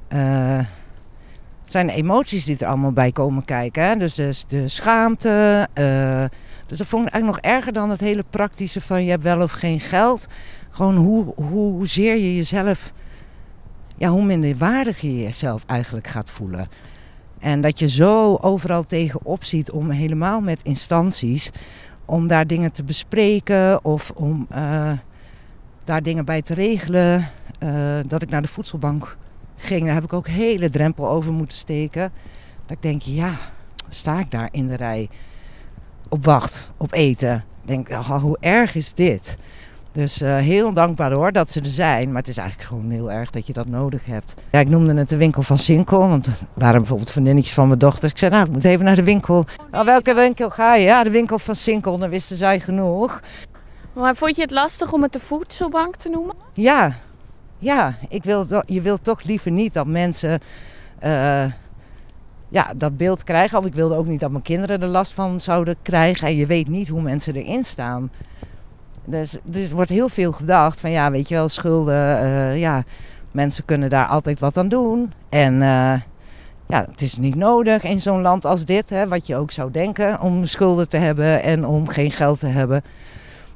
uh, 0.09 0.59
zijn 1.65 1.87
de 1.87 1.93
emoties 1.93 2.45
die 2.45 2.57
er 2.57 2.67
allemaal 2.67 2.91
bij 2.91 3.11
komen 3.11 3.45
kijken. 3.45 3.83
Hè? 3.83 3.95
Dus, 3.95 4.13
dus 4.13 4.45
de 4.45 4.67
schaamte. 4.67 5.67
Uh, 5.73 6.25
dus 6.65 6.77
dat 6.77 6.87
vond 6.87 7.07
ik 7.07 7.13
eigenlijk 7.13 7.43
nog 7.43 7.53
erger 7.53 7.73
dan 7.73 7.89
het 7.89 7.99
hele 7.99 8.23
praktische 8.29 8.81
van 8.81 9.03
je 9.03 9.09
hebt 9.09 9.23
wel 9.23 9.41
of 9.41 9.51
geen 9.51 9.79
geld. 9.79 10.27
Gewoon 10.69 10.95
hoe, 10.95 11.33
hoe, 11.35 11.71
hoezeer 11.71 12.15
je 12.15 12.35
jezelf, 12.35 12.93
ja, 13.97 14.09
hoe 14.09 14.25
minder 14.25 14.57
waardig 14.57 15.01
je 15.01 15.23
jezelf 15.23 15.63
eigenlijk 15.65 16.07
gaat 16.07 16.29
voelen. 16.29 16.67
En 17.45 17.61
dat 17.61 17.79
je 17.79 17.89
zo 17.89 18.35
overal 18.41 18.83
tegenop 18.83 19.43
ziet 19.43 19.71
om 19.71 19.89
helemaal 19.89 20.41
met 20.41 20.63
instanties, 20.63 21.51
om 22.05 22.27
daar 22.27 22.47
dingen 22.47 22.71
te 22.71 22.83
bespreken 22.83 23.85
of 23.85 24.11
om 24.15 24.47
uh, 24.51 24.91
daar 25.83 26.03
dingen 26.03 26.25
bij 26.25 26.41
te 26.41 26.53
regelen. 26.53 27.29
eh, 27.59 27.97
dat 28.07 28.21
ik 28.21 28.29
naar 28.29 28.41
de 28.41 28.47
voedselbank 28.47 29.17
ging. 29.55 29.85
Daar 29.85 29.93
heb 29.93 30.03
ik 30.03 30.13
ook 30.13 30.27
hele 30.27 30.69
drempel 30.69 31.09
over 31.09 31.33
moeten 31.33 31.57
steken. 31.57 32.11
Dat 32.65 32.77
ik 32.77 32.81
denk, 32.81 33.01
ja, 33.01 33.31
sta 33.89 34.19
ik 34.19 34.31
daar 34.31 34.49
in 34.51 34.67
de 34.67 34.75
rij 34.75 35.09
op 36.09 36.25
wacht, 36.25 36.71
op 36.77 36.93
eten. 36.93 37.35
Ik 37.61 37.67
denk, 37.67 37.89
oh, 37.89 38.21
hoe 38.21 38.37
erg 38.39 38.75
is 38.75 38.93
dit? 38.93 39.37
Dus 39.95 40.21
uh, 40.21 40.37
heel 40.37 40.73
dankbaar 40.73 41.11
hoor 41.11 41.31
dat 41.31 41.51
ze 41.51 41.59
er 41.59 41.65
zijn. 41.65 42.07
Maar 42.07 42.21
het 42.21 42.27
is 42.27 42.37
eigenlijk 42.37 42.69
gewoon 42.69 42.89
heel 42.89 43.11
erg 43.11 43.29
dat 43.29 43.47
je 43.47 43.53
dat 43.53 43.67
nodig 43.67 44.05
hebt. 44.05 44.33
Ja, 44.51 44.59
ik 44.59 44.69
noemde 44.69 44.95
het 44.95 45.09
de 45.09 45.17
winkel 45.17 45.43
van 45.43 45.57
Sinkel. 45.57 45.99
Want 45.99 46.25
er 46.25 46.33
waren 46.53 46.79
bijvoorbeeld 46.79 47.11
vriendinnetjes 47.11 47.53
van 47.53 47.67
mijn 47.67 47.79
dochters. 47.79 48.11
Ik 48.11 48.17
zei, 48.17 48.31
nou, 48.31 48.45
ik 48.45 48.51
moet 48.51 48.65
even 48.65 48.85
naar 48.85 48.95
de 48.95 49.03
winkel. 49.03 49.45
Oh, 49.71 49.85
welke 49.85 50.13
winkel 50.13 50.49
ga 50.49 50.75
je? 50.75 50.85
Ja, 50.85 51.03
de 51.03 51.09
winkel 51.09 51.39
van 51.39 51.55
Sinkel. 51.55 51.97
Dan 51.97 52.09
wisten 52.09 52.37
zij 52.37 52.59
genoeg. 52.59 53.19
Maar 53.93 54.15
vond 54.15 54.35
je 54.35 54.41
het 54.41 54.51
lastig 54.51 54.93
om 54.93 55.01
het 55.03 55.13
de 55.13 55.19
voedselbank 55.19 55.95
te 55.95 56.09
noemen? 56.09 56.35
Ja, 56.53 56.95
ja. 57.57 57.95
Ik 58.09 58.23
wil, 58.23 58.47
je 58.65 58.81
wilt 58.81 59.03
toch 59.03 59.23
liever 59.23 59.51
niet 59.51 59.73
dat 59.73 59.87
mensen... 59.87 60.39
Uh, 61.03 61.45
ja, 62.49 62.73
dat 62.75 62.97
beeld 62.97 63.23
krijgen. 63.23 63.57
Of 63.57 63.65
ik 63.65 63.73
wilde 63.73 63.95
ook 63.95 64.05
niet 64.05 64.19
dat 64.19 64.31
mijn 64.31 64.43
kinderen 64.43 64.81
er 64.81 64.87
last 64.87 65.13
van 65.13 65.39
zouden 65.39 65.75
krijgen. 65.81 66.27
En 66.27 66.35
je 66.35 66.45
weet 66.45 66.67
niet 66.67 66.87
hoe 66.87 67.01
mensen 67.01 67.35
erin 67.35 67.63
staan. 67.63 68.11
Dus, 69.05 69.37
dus 69.43 69.71
wordt 69.71 69.89
heel 69.89 70.09
veel 70.09 70.31
gedacht 70.31 70.79
van 70.79 70.91
ja, 70.91 71.11
weet 71.11 71.27
je 71.27 71.35
wel, 71.35 71.49
schulden. 71.49 72.23
Uh, 72.23 72.59
ja, 72.59 72.83
mensen 73.31 73.65
kunnen 73.65 73.89
daar 73.89 74.05
altijd 74.05 74.39
wat 74.39 74.57
aan 74.57 74.67
doen. 74.67 75.13
En 75.29 75.53
uh, 75.53 75.93
ja, 76.67 76.85
het 76.89 77.01
is 77.01 77.17
niet 77.17 77.35
nodig 77.35 77.83
in 77.83 77.99
zo'n 77.99 78.21
land 78.21 78.45
als 78.45 78.65
dit, 78.65 78.89
hè, 78.89 79.07
wat 79.07 79.27
je 79.27 79.35
ook 79.35 79.51
zou 79.51 79.71
denken, 79.71 80.21
om 80.21 80.45
schulden 80.45 80.89
te 80.89 80.97
hebben 80.97 81.43
en 81.43 81.65
om 81.65 81.87
geen 81.87 82.11
geld 82.11 82.39
te 82.39 82.47
hebben. 82.47 82.83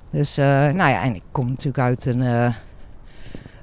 Dus 0.09 0.37
uh, 0.37 0.45
nou 0.45 0.91
ja, 0.91 1.03
en 1.03 1.15
ik 1.15 1.23
kom 1.31 1.47
natuurlijk 1.47 1.79
uit 1.79 2.05
een. 2.05 2.53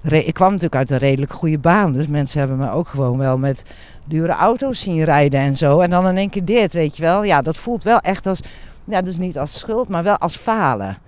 ik 0.02 0.34
kwam 0.34 0.48
natuurlijk 0.48 0.76
uit 0.76 0.90
een 0.90 0.98
redelijk 0.98 1.32
goede 1.32 1.58
baan. 1.58 1.92
Dus 1.92 2.06
mensen 2.06 2.38
hebben 2.38 2.58
me 2.58 2.70
ook 2.70 2.88
gewoon 2.88 3.18
wel 3.18 3.38
met 3.38 3.62
dure 4.06 4.32
auto's 4.32 4.80
zien 4.80 5.04
rijden 5.04 5.40
en 5.40 5.56
zo. 5.56 5.80
En 5.80 5.90
dan 5.90 6.08
in 6.08 6.16
één 6.16 6.30
keer 6.30 6.44
dit, 6.44 6.72
weet 6.72 6.96
je 6.96 7.02
wel. 7.02 7.24
Ja, 7.24 7.42
dat 7.42 7.56
voelt 7.56 7.82
wel 7.82 8.00
echt 8.00 8.26
als. 8.26 8.40
Ja, 8.84 9.02
dus 9.02 9.16
niet 9.16 9.38
als 9.38 9.58
schuld, 9.58 9.88
maar 9.88 10.02
wel 10.02 10.18
als 10.18 10.36
falen. 10.36 10.98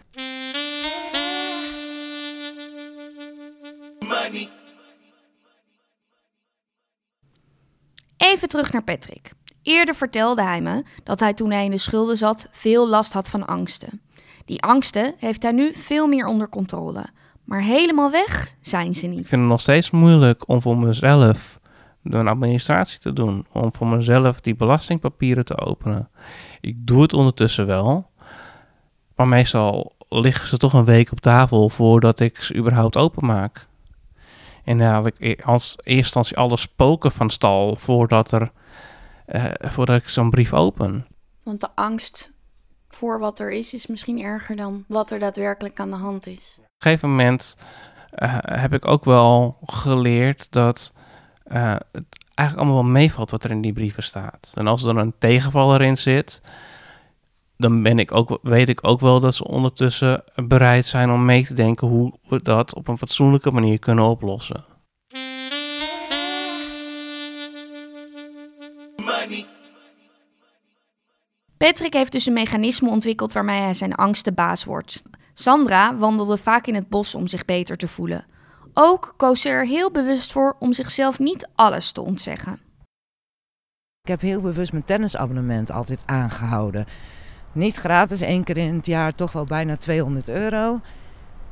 Even 8.17 8.49
terug 8.49 8.73
naar 8.73 8.85
Patrick. 8.85 9.33
Eerder 9.63 9.95
vertelde 9.95 10.43
hij 10.43 10.61
me 10.61 10.85
dat 11.05 11.21
hij 11.21 11.35
toen 11.35 11.51
hij 11.51 11.65
in 11.65 11.71
de 11.71 11.79
schulden 11.79 12.17
zat 12.17 12.49
veel 12.51 12.89
last 12.89 13.13
had 13.13 13.29
van 13.29 13.47
angsten. 13.47 14.01
Die 14.45 14.63
angsten 14.63 15.15
heeft 15.19 15.43
hij 15.43 15.53
nu 15.53 15.75
veel 15.75 16.07
meer 16.07 16.27
onder 16.27 16.49
controle. 16.49 17.05
Maar 17.45 17.63
helemaal 17.63 18.11
weg 18.11 18.55
zijn 18.61 18.95
ze 18.95 19.07
niet. 19.07 19.19
Ik 19.19 19.27
vind 19.27 19.41
het 19.41 19.51
nog 19.51 19.61
steeds 19.61 19.91
moeilijk 19.91 20.49
om 20.49 20.63
voor 20.63 20.79
mezelf 20.79 21.61
een 22.03 22.29
administratie 22.29 22.99
te 22.99 23.13
doen. 23.13 23.47
Om 23.53 23.73
voor 23.73 23.87
mezelf 23.87 24.41
die 24.41 24.55
belastingpapieren 24.55 25.45
te 25.45 25.59
openen. 25.59 26.11
Ik 26.61 26.87
doe 26.87 27.03
het 27.03 27.13
ondertussen 27.13 27.67
wel. 27.67 28.11
Maar 29.17 29.29
meestal 29.29 29.97
liggen 30.09 30.47
ze 30.47 30.57
toch 30.57 30.73
een 30.73 30.85
week 30.85 31.13
op 31.13 31.21
tafel 31.21 31.69
voordat 31.69 32.21
ik 32.21 32.43
ze 32.43 32.55
überhaupt 32.55 32.97
openmaak. 32.97 33.68
En 34.69 34.79
dan 34.79 34.93
had 34.93 35.07
ik 35.07 35.15
e- 35.19 35.43
als 35.45 35.77
eerste 35.77 35.93
instantie 35.93 36.37
alle 36.37 36.57
spoken 36.57 37.13
van 37.13 37.31
stal 37.31 37.77
voordat, 37.77 38.33
er, 38.33 38.51
uh, 39.27 39.45
voordat 39.59 39.97
ik 40.03 40.09
zo'n 40.09 40.31
brief 40.31 40.53
open. 40.53 41.07
Want 41.43 41.61
de 41.61 41.69
angst 41.75 42.33
voor 42.89 43.19
wat 43.19 43.39
er 43.39 43.53
is, 43.53 43.75
is 43.75 43.87
misschien 43.87 44.23
erger 44.23 44.57
dan 44.57 44.85
wat 44.89 45.11
er 45.11 45.19
daadwerkelijk 45.19 45.81
aan 45.81 45.91
de 45.91 45.97
hand 45.97 46.27
is. 46.27 46.55
Op 46.59 46.65
een 46.65 46.83
gegeven 46.83 47.09
moment 47.09 47.57
uh, 48.23 48.39
heb 48.43 48.73
ik 48.73 48.87
ook 48.87 49.05
wel 49.05 49.59
geleerd 49.67 50.53
dat 50.53 50.93
uh, 51.47 51.77
het 51.93 52.05
eigenlijk 52.35 52.69
allemaal 52.69 52.83
wel 52.83 52.93
meevalt 52.93 53.31
wat 53.31 53.45
er 53.45 53.51
in 53.51 53.61
die 53.61 53.73
brieven 53.73 54.03
staat. 54.03 54.53
En 54.55 54.67
als 54.67 54.85
er 54.85 54.97
een 54.97 55.15
tegenvaller 55.19 55.83
in 55.83 55.97
zit, 55.97 56.43
dan 57.59 57.83
ben 57.83 57.99
ik 57.99 58.15
ook, 58.15 58.39
weet 58.43 58.69
ik 58.69 58.87
ook 58.87 59.01
wel 59.01 59.21
dat 59.21 59.35
ze 59.35 59.45
ondertussen 59.45 60.25
bereid 60.35 60.87
zijn 60.87 61.11
om 61.11 61.25
mee 61.25 61.45
te 61.45 61.55
denken 61.55 61.89
hoe 61.89 62.19
we 62.29 62.43
dat 62.43 62.75
op 62.75 62.89
een 62.89 62.99
fatsoenlijke 62.99 63.51
manier 63.51 63.79
kunnen 63.79 64.05
oplossen. 64.05 64.65
Patrick 71.57 71.93
heeft 71.93 72.13
dus 72.13 72.27
een 72.27 72.33
mechanisme 72.33 72.89
ontwikkeld 72.91 73.33
waarmee 73.33 73.61
hij 73.61 73.75
zijn 73.75 73.95
angst 73.95 74.25
de 74.25 74.33
baas 74.33 74.65
wordt. 74.65 75.03
Sandra 75.35 75.97
wandelde 75.97 76.37
vaak 76.37 76.67
in 76.67 76.75
het 76.75 76.89
bos 76.89 77.15
om 77.15 77.27
zich 77.27 77.45
beter 77.45 77.77
te 77.77 77.89
voelen. 77.89 78.27
Ook 78.75 79.15
koos 79.17 79.41
ze 79.41 79.49
er 79.49 79.67
heel 79.67 79.91
bewust 79.91 80.33
voor 80.33 80.57
om 80.59 80.73
zichzelf 80.73 81.19
niet 81.19 81.49
alles 81.55 81.93
te 81.93 82.01
ontzeggen. 82.01 82.61
Ik 84.03 84.09
heb 84.09 84.21
heel 84.21 84.41
bewust 84.41 84.73
mijn 84.73 84.85
tennisabonnement 84.85 85.71
altijd 85.71 86.01
aangehouden. 86.07 86.87
Niet 87.53 87.77
gratis, 87.77 88.21
één 88.21 88.45
keer 88.45 88.57
in 88.57 88.75
het 88.75 88.87
jaar 88.87 89.15
toch 89.15 89.33
wel 89.33 89.45
bijna 89.45 89.77
200 89.77 90.29
euro. 90.29 90.81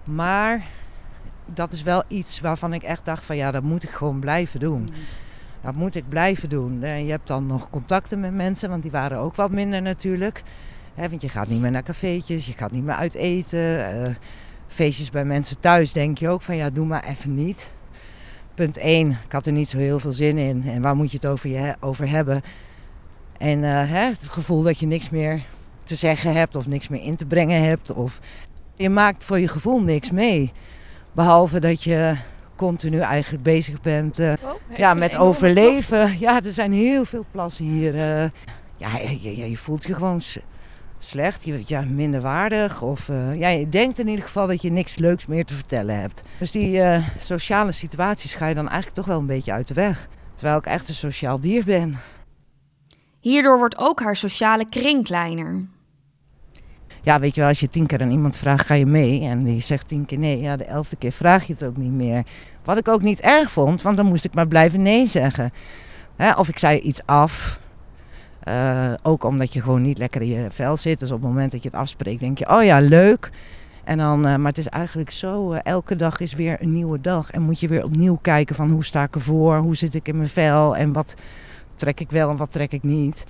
Maar 0.04 0.64
dat 1.46 1.72
is 1.72 1.82
wel 1.82 2.02
iets 2.08 2.40
waarvan 2.40 2.72
ik 2.72 2.82
echt 2.82 3.04
dacht 3.04 3.24
van 3.24 3.36
ja, 3.36 3.50
dat 3.50 3.62
moet 3.62 3.82
ik 3.82 3.90
gewoon 3.90 4.20
blijven 4.20 4.60
doen. 4.60 4.80
Mm. 4.80 4.90
Dat 5.62 5.74
moet 5.74 5.94
ik 5.94 6.08
blijven 6.08 6.48
doen. 6.48 6.82
En 6.82 7.04
je 7.04 7.10
hebt 7.10 7.26
dan 7.26 7.46
nog 7.46 7.70
contacten 7.70 8.20
met 8.20 8.34
mensen, 8.34 8.68
want 8.68 8.82
die 8.82 8.90
waren 8.90 9.18
ook 9.18 9.34
wat 9.34 9.50
minder 9.50 9.82
natuurlijk. 9.82 10.42
want 10.94 11.22
je 11.22 11.28
gaat 11.28 11.48
niet 11.48 11.60
meer 11.60 11.70
naar 11.70 11.82
cafeetjes, 11.82 12.46
je 12.46 12.52
gaat 12.52 12.70
niet 12.70 12.84
meer 12.84 12.94
uit 12.94 13.14
eten. 13.14 13.58
Uh, 13.58 14.14
feestjes 14.66 15.10
bij 15.10 15.24
mensen 15.24 15.60
thuis 15.60 15.92
denk 15.92 16.18
je 16.18 16.28
ook 16.28 16.42
van 16.42 16.56
ja, 16.56 16.70
doe 16.70 16.86
maar 16.86 17.04
even 17.04 17.34
niet. 17.34 17.70
Punt 18.54 18.76
1, 18.76 19.10
ik 19.10 19.32
had 19.32 19.46
er 19.46 19.52
niet 19.52 19.68
zo 19.68 19.78
heel 19.78 19.98
veel 19.98 20.12
zin 20.12 20.38
in. 20.38 20.62
En 20.66 20.82
waar 20.82 20.96
moet 20.96 21.10
je 21.10 21.16
het 21.16 21.26
over, 21.26 21.50
je, 21.50 21.76
over 21.80 22.08
hebben? 22.08 22.42
En 23.38 23.62
hè, 23.62 24.04
het 24.04 24.28
gevoel 24.28 24.62
dat 24.62 24.78
je 24.78 24.86
niks 24.86 25.10
meer 25.10 25.44
te 25.86 25.94
zeggen 25.94 26.34
hebt 26.34 26.56
of 26.56 26.66
niks 26.66 26.88
meer 26.88 27.02
in 27.02 27.16
te 27.16 27.26
brengen 27.26 27.62
hebt. 27.62 27.92
Of 27.92 28.20
je 28.74 28.90
maakt 28.90 29.24
voor 29.24 29.38
je 29.38 29.48
gevoel 29.48 29.80
niks 29.80 30.10
mee. 30.10 30.52
Behalve 31.12 31.60
dat 31.60 31.82
je 31.82 32.14
continu 32.56 32.98
eigenlijk 32.98 33.42
bezig 33.42 33.80
bent 33.80 34.18
uh, 34.18 34.32
ja, 34.76 34.94
met 34.94 35.16
overleven. 35.16 36.18
Ja, 36.18 36.42
er 36.42 36.52
zijn 36.52 36.72
heel 36.72 37.04
veel 37.04 37.24
plassen 37.30 37.64
hier. 37.64 37.94
Uh, 37.94 38.30
ja, 38.76 38.98
je, 39.20 39.48
je, 39.48 39.56
voelt 39.56 39.84
je 39.84 39.94
gewoon 39.94 40.20
slecht, 40.98 41.44
je, 41.44 41.62
ja, 41.66 41.84
minderwaardig. 41.88 42.82
Of 42.82 43.08
uh, 43.08 43.36
ja, 43.36 43.48
je 43.48 43.68
denkt 43.68 43.98
in 43.98 44.08
ieder 44.08 44.24
geval 44.24 44.46
dat 44.46 44.62
je 44.62 44.70
niks 44.70 44.98
leuks 44.98 45.26
meer 45.26 45.44
te 45.44 45.54
vertellen 45.54 46.00
hebt. 46.00 46.22
Dus 46.38 46.50
die 46.50 46.82
sociale 47.18 47.72
situaties 47.72 48.34
ga 48.34 48.46
je 48.46 48.54
dan 48.54 48.68
eigenlijk 48.68 48.96
toch 48.96 49.06
wel 49.06 49.18
een 49.18 49.26
beetje 49.26 49.52
uit 49.52 49.68
de 49.68 49.74
weg. 49.74 50.08
Terwijl 50.34 50.58
ik 50.58 50.66
echt 50.66 50.88
een 50.88 50.94
sociaal 50.94 51.40
dier 51.40 51.64
ben. 51.64 51.98
Hierdoor 53.20 53.58
wordt 53.58 53.78
ook 53.78 54.00
haar 54.00 54.16
sociale 54.16 54.68
kring 54.68 55.04
kleiner 55.04 55.64
ja, 57.06 57.20
weet 57.20 57.34
je 57.34 57.40
wel, 57.40 57.48
als 57.48 57.60
je 57.60 57.68
tien 57.68 57.86
keer 57.86 58.00
aan 58.02 58.10
iemand 58.10 58.36
vraagt, 58.36 58.66
ga 58.66 58.74
je 58.74 58.86
mee? 58.86 59.22
En 59.22 59.44
die 59.44 59.60
zegt 59.60 59.88
tien 59.88 60.04
keer 60.04 60.18
nee, 60.18 60.40
ja, 60.40 60.56
de 60.56 60.64
elfde 60.64 60.96
keer 60.96 61.12
vraag 61.12 61.46
je 61.46 61.52
het 61.52 61.64
ook 61.64 61.76
niet 61.76 61.92
meer. 61.92 62.26
Wat 62.64 62.76
ik 62.76 62.88
ook 62.88 63.02
niet 63.02 63.20
erg 63.20 63.50
vond, 63.50 63.82
want 63.82 63.96
dan 63.96 64.06
moest 64.06 64.24
ik 64.24 64.34
maar 64.34 64.48
blijven 64.48 64.82
nee 64.82 65.06
zeggen. 65.06 65.52
Hè, 66.16 66.32
of 66.32 66.48
ik 66.48 66.58
zei 66.58 66.78
iets 66.78 67.00
af. 67.04 67.60
Uh, 68.48 68.92
ook 69.02 69.24
omdat 69.24 69.52
je 69.52 69.60
gewoon 69.60 69.82
niet 69.82 69.98
lekker 69.98 70.20
in 70.20 70.28
je 70.28 70.46
vel 70.50 70.76
zit. 70.76 70.98
Dus 70.98 71.10
op 71.10 71.20
het 71.20 71.28
moment 71.28 71.52
dat 71.52 71.62
je 71.62 71.68
het 71.68 71.78
afspreekt, 71.78 72.20
denk 72.20 72.38
je, 72.38 72.50
oh 72.50 72.64
ja, 72.64 72.80
leuk. 72.80 73.30
En 73.84 73.98
dan, 73.98 74.26
uh, 74.26 74.36
maar 74.36 74.48
het 74.48 74.58
is 74.58 74.68
eigenlijk 74.68 75.10
zo, 75.10 75.52
uh, 75.52 75.58
elke 75.62 75.96
dag 75.96 76.20
is 76.20 76.34
weer 76.34 76.56
een 76.60 76.72
nieuwe 76.72 77.00
dag. 77.00 77.30
En 77.30 77.42
moet 77.42 77.60
je 77.60 77.68
weer 77.68 77.84
opnieuw 77.84 78.18
kijken 78.22 78.54
van 78.54 78.70
hoe 78.70 78.84
sta 78.84 79.02
ik 79.02 79.14
ervoor, 79.14 79.58
hoe 79.58 79.76
zit 79.76 79.94
ik 79.94 80.08
in 80.08 80.16
mijn 80.16 80.28
vel 80.28 80.76
en 80.76 80.92
wat 80.92 81.14
trek 81.76 82.00
ik 82.00 82.10
wel 82.10 82.30
en 82.30 82.36
wat 82.36 82.52
trek 82.52 82.72
ik 82.72 82.82
niet. 82.82 83.26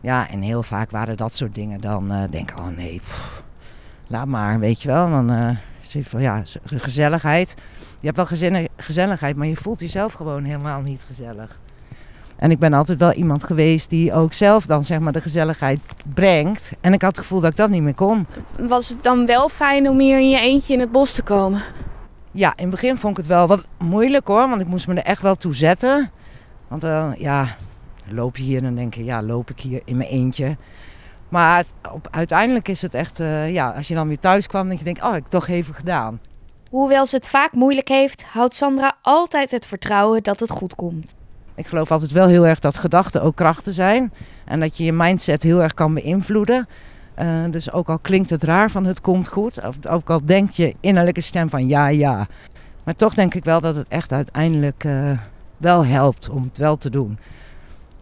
Ja, 0.00 0.30
en 0.30 0.42
heel 0.42 0.62
vaak 0.62 0.90
waren 0.90 1.16
dat 1.16 1.34
soort 1.34 1.54
dingen 1.54 1.80
dan 1.80 2.12
uh, 2.12 2.22
denk 2.30 2.50
ik, 2.50 2.58
oh 2.58 2.66
nee, 2.66 3.00
laat 4.06 4.26
maar, 4.26 4.58
weet 4.58 4.82
je 4.82 4.88
wel. 4.88 5.10
Dan 5.10 5.32
uh, 5.32 5.50
zie 5.80 6.02
je 6.02 6.08
van, 6.08 6.20
ja, 6.20 6.42
gezelligheid. 6.64 7.54
Je 8.00 8.12
hebt 8.12 8.16
wel 8.16 8.66
gezelligheid, 8.76 9.36
maar 9.36 9.46
je 9.46 9.56
voelt 9.56 9.80
jezelf 9.80 10.12
gewoon 10.12 10.44
helemaal 10.44 10.80
niet 10.80 11.02
gezellig. 11.06 11.56
En 12.36 12.50
ik 12.50 12.58
ben 12.58 12.72
altijd 12.72 12.98
wel 12.98 13.12
iemand 13.12 13.44
geweest 13.44 13.90
die 13.90 14.12
ook 14.12 14.32
zelf 14.32 14.66
dan 14.66 14.84
zeg 14.84 14.98
maar 14.98 15.12
de 15.12 15.20
gezelligheid 15.20 15.80
brengt. 16.14 16.72
En 16.80 16.92
ik 16.92 17.02
had 17.02 17.10
het 17.16 17.20
gevoel 17.20 17.40
dat 17.40 17.50
ik 17.50 17.56
dat 17.56 17.70
niet 17.70 17.82
meer 17.82 17.94
kon. 17.94 18.26
Was 18.58 18.88
het 18.88 19.02
dan 19.02 19.26
wel 19.26 19.48
fijn 19.48 19.88
om 19.88 19.98
hier 19.98 20.18
in 20.18 20.30
je 20.30 20.38
eentje 20.38 20.72
in 20.72 20.80
het 20.80 20.92
bos 20.92 21.12
te 21.12 21.22
komen? 21.22 21.62
Ja, 22.30 22.52
in 22.56 22.62
het 22.62 22.70
begin 22.70 22.96
vond 22.96 23.12
ik 23.12 23.24
het 23.24 23.26
wel 23.26 23.46
wat 23.46 23.64
moeilijk 23.78 24.26
hoor, 24.26 24.48
want 24.48 24.60
ik 24.60 24.66
moest 24.66 24.86
me 24.86 24.94
er 24.94 25.02
echt 25.02 25.22
wel 25.22 25.36
toe 25.36 25.54
zetten. 25.54 26.10
Want 26.68 26.84
uh, 26.84 27.12
ja, 27.18 27.56
loop 28.10 28.36
je 28.36 28.42
hier 28.42 28.64
en 28.64 28.74
denk 28.74 28.94
je, 28.94 29.04
ja, 29.04 29.22
loop 29.22 29.50
ik 29.50 29.60
hier 29.60 29.82
in 29.84 29.96
mijn 29.96 30.10
eentje. 30.10 30.56
Maar 31.28 31.64
op, 31.92 32.08
uiteindelijk 32.10 32.68
is 32.68 32.82
het 32.82 32.94
echt, 32.94 33.20
uh, 33.20 33.52
ja, 33.52 33.70
als 33.70 33.88
je 33.88 33.94
dan 33.94 34.08
weer 34.08 34.18
thuis 34.18 34.46
kwam, 34.46 34.68
dat 34.68 34.78
je 34.78 34.84
denkt, 34.84 35.02
oh, 35.02 35.08
ik 35.08 35.14
heb 35.14 35.30
toch 35.30 35.48
even 35.48 35.74
gedaan. 35.74 36.20
Hoewel 36.70 37.06
ze 37.06 37.16
het 37.16 37.28
vaak 37.28 37.52
moeilijk 37.52 37.88
heeft, 37.88 38.24
houdt 38.24 38.54
Sandra 38.54 38.96
altijd 39.02 39.50
het 39.50 39.66
vertrouwen 39.66 40.22
dat 40.22 40.40
het 40.40 40.50
goed 40.50 40.74
komt. 40.74 41.14
Ik 41.54 41.66
geloof 41.66 41.90
altijd 41.90 42.12
wel 42.12 42.26
heel 42.26 42.46
erg 42.46 42.58
dat 42.58 42.76
gedachten 42.76 43.22
ook 43.22 43.36
krachten 43.36 43.74
zijn. 43.74 44.12
En 44.44 44.60
dat 44.60 44.76
je 44.76 44.84
je 44.84 44.92
mindset 44.92 45.42
heel 45.42 45.62
erg 45.62 45.74
kan 45.74 45.94
beïnvloeden. 45.94 46.68
Uh, 47.18 47.44
dus 47.50 47.72
ook 47.72 47.88
al 47.88 47.98
klinkt 47.98 48.30
het 48.30 48.42
raar 48.42 48.70
van 48.70 48.84
het 48.84 49.00
komt 49.00 49.28
goed, 49.28 49.66
of 49.66 49.86
ook 49.86 50.10
al 50.10 50.24
denk 50.24 50.50
je 50.50 50.74
innerlijke 50.80 51.20
stem 51.20 51.48
van 51.48 51.68
ja, 51.68 51.88
ja. 51.88 52.26
Maar 52.84 52.94
toch 52.94 53.14
denk 53.14 53.34
ik 53.34 53.44
wel 53.44 53.60
dat 53.60 53.76
het 53.76 53.88
echt 53.88 54.12
uiteindelijk 54.12 54.84
eh, 54.84 55.10
wel 55.56 55.84
helpt 55.84 56.28
om 56.28 56.42
het 56.42 56.58
wel 56.58 56.76
te 56.76 56.90
doen. 56.90 57.18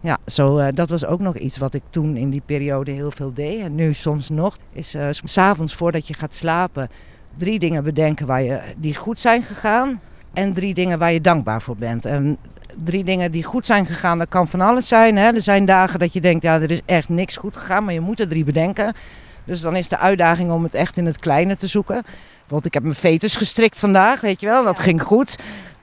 Ja, 0.05 0.17
zo, 0.25 0.57
eh, 0.57 0.67
dat 0.73 0.89
was 0.89 1.05
ook 1.05 1.19
nog 1.19 1.37
iets 1.37 1.57
wat 1.57 1.73
ik 1.73 1.81
toen 1.89 2.17
in 2.17 2.29
die 2.29 2.41
periode 2.45 2.91
heel 2.91 3.11
veel 3.11 3.33
deed. 3.33 3.61
En 3.61 3.75
nu 3.75 3.93
soms 3.93 4.29
nog. 4.29 4.57
Is 4.71 4.95
uh, 4.95 5.07
s 5.09 5.21
s'avonds 5.23 5.75
voordat 5.75 6.07
je 6.07 6.13
gaat 6.13 6.33
slapen 6.33 6.89
drie 7.37 7.59
dingen 7.59 7.83
bedenken 7.83 8.27
waar 8.27 8.41
je, 8.41 8.61
die 8.77 8.95
goed 8.95 9.19
zijn 9.19 9.43
gegaan. 9.43 10.01
En 10.33 10.53
drie 10.53 10.73
dingen 10.73 10.99
waar 10.99 11.11
je 11.11 11.21
dankbaar 11.21 11.61
voor 11.61 11.75
bent. 11.75 12.05
En 12.05 12.37
drie 12.83 13.03
dingen 13.03 13.31
die 13.31 13.43
goed 13.43 13.65
zijn 13.65 13.85
gegaan, 13.85 14.17
dat 14.17 14.29
kan 14.29 14.47
van 14.47 14.61
alles 14.61 14.87
zijn. 14.87 15.17
Hè? 15.17 15.31
Er 15.31 15.41
zijn 15.41 15.65
dagen 15.65 15.99
dat 15.99 16.13
je 16.13 16.21
denkt, 16.21 16.43
ja, 16.43 16.61
er 16.61 16.71
is 16.71 16.81
echt 16.85 17.09
niks 17.09 17.37
goed 17.37 17.57
gegaan. 17.57 17.83
Maar 17.83 17.93
je 17.93 17.99
moet 17.99 18.19
er 18.19 18.27
drie 18.27 18.43
bedenken. 18.43 18.93
Dus 19.43 19.61
dan 19.61 19.75
is 19.75 19.87
de 19.87 19.97
uitdaging 19.97 20.51
om 20.51 20.63
het 20.63 20.73
echt 20.73 20.97
in 20.97 21.05
het 21.05 21.19
kleine 21.19 21.57
te 21.57 21.67
zoeken. 21.67 22.03
Want 22.47 22.65
ik 22.65 22.73
heb 22.73 22.83
mijn 22.83 22.95
fetus 22.95 23.35
gestrikt 23.35 23.79
vandaag, 23.79 24.21
weet 24.21 24.39
je 24.39 24.47
wel. 24.47 24.63
Dat 24.63 24.79
ging 24.79 25.01
goed. 25.01 25.37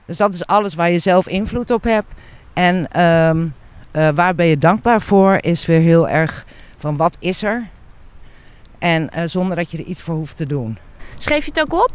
Dus 0.04 0.16
dat 0.16 0.34
is 0.34 0.46
alles 0.46 0.74
waar 0.74 0.90
je 0.90 0.98
zelf 0.98 1.28
invloed 1.28 1.70
op 1.70 1.84
hebt. 1.84 2.08
En 2.52 3.02
um, 3.02 3.52
uh, 3.92 4.08
waar 4.08 4.34
ben 4.34 4.46
je 4.46 4.58
dankbaar 4.58 5.00
voor 5.00 5.38
is 5.40 5.66
weer 5.66 5.80
heel 5.80 6.08
erg 6.08 6.46
van 6.76 6.96
wat 6.96 7.16
is 7.20 7.42
er? 7.42 7.68
En 8.78 9.10
uh, 9.16 9.22
zonder 9.24 9.56
dat 9.56 9.70
je 9.70 9.78
er 9.78 9.84
iets 9.84 10.02
voor 10.02 10.14
hoeft 10.14 10.36
te 10.36 10.46
doen. 10.46 10.78
Schreef 11.18 11.44
je 11.44 11.50
het 11.54 11.60
ook 11.60 11.82
op? 11.82 11.92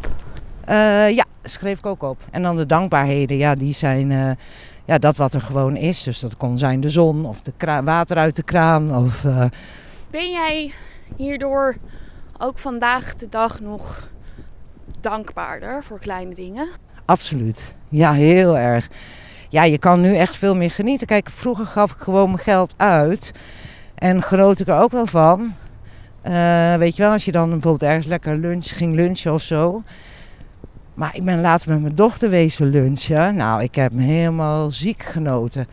Uh, 0.68 1.10
ja, 1.10 1.24
schreef 1.42 1.78
ik 1.78 1.86
ook 1.86 2.02
op. 2.02 2.18
En 2.30 2.42
dan 2.42 2.56
de 2.56 2.66
dankbaarheden, 2.66 3.36
ja, 3.36 3.54
die 3.54 3.74
zijn 3.74 4.36
ja, 4.84 4.98
dat 4.98 5.16
wat 5.16 5.34
er 5.34 5.40
gewoon 5.40 5.76
is. 5.76 6.02
Dus 6.02 6.20
dat 6.20 6.36
kon 6.36 6.58
zijn 6.58 6.80
de 6.80 6.90
zon 6.90 7.26
of 7.26 7.40
de 7.40 7.82
water 7.84 8.16
uit 8.16 8.36
de 8.36 8.42
kraan. 8.42 8.96
Of, 8.96 9.22
Ben 10.10 10.30
jij 10.30 10.72
hierdoor 11.16 11.76
ook 12.38 12.58
vandaag 12.58 13.14
de 13.14 13.28
dag 13.28 13.60
nog 13.60 14.08
dankbaarder 15.00 15.84
voor 15.84 15.98
kleine 15.98 16.34
dingen? 16.34 16.68
Absoluut. 17.04 17.74
Ja, 17.88 18.12
heel 18.12 18.58
erg. 18.58 18.88
Ja, 19.48 19.64
je 19.64 19.78
kan 19.78 20.00
nu 20.00 20.16
echt 20.16 20.36
veel 20.36 20.56
meer 20.56 20.70
genieten. 20.70 21.06
Kijk, 21.06 21.30
vroeger 21.30 21.66
gaf 21.66 21.92
ik 21.92 21.98
gewoon 21.98 22.30
mijn 22.30 22.42
geld 22.42 22.74
uit. 22.76 23.32
En 23.94 24.22
genoot 24.22 24.60
ik 24.60 24.68
er 24.68 24.80
ook 24.80 24.90
wel 24.90 25.06
van. 25.06 25.52
Uh, 26.28 26.74
weet 26.74 26.96
je 26.96 27.02
wel, 27.02 27.12
als 27.12 27.24
je 27.24 27.32
dan 27.32 27.50
bijvoorbeeld 27.50 27.82
ergens 27.82 28.06
lekker 28.06 28.36
lunch 28.36 28.76
ging 28.76 28.94
lunchen 28.94 29.32
of 29.32 29.42
zo. 29.42 29.82
Maar 30.94 31.16
ik 31.16 31.24
ben 31.24 31.40
laatst 31.40 31.66
met 31.66 31.80
mijn 31.80 31.94
dochter 31.94 32.30
wezen 32.30 32.66
lunchen. 32.66 33.34
Nou, 33.34 33.62
ik 33.62 33.74
heb 33.74 33.92
me 33.92 34.02
helemaal 34.02 34.70
ziek 34.70 35.02
genoten. 35.02 35.66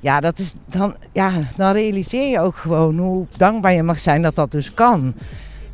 Ja, 0.00 0.20
dat 0.20 0.38
is 0.38 0.52
dan, 0.66 0.96
ja, 1.12 1.30
dan 1.56 1.72
realiseer 1.72 2.28
je 2.28 2.40
ook 2.40 2.56
gewoon 2.56 2.98
hoe 2.98 3.26
dankbaar 3.36 3.72
je 3.72 3.82
mag 3.82 4.00
zijn 4.00 4.22
dat 4.22 4.34
dat 4.34 4.50
dus 4.50 4.74
kan. 4.74 5.14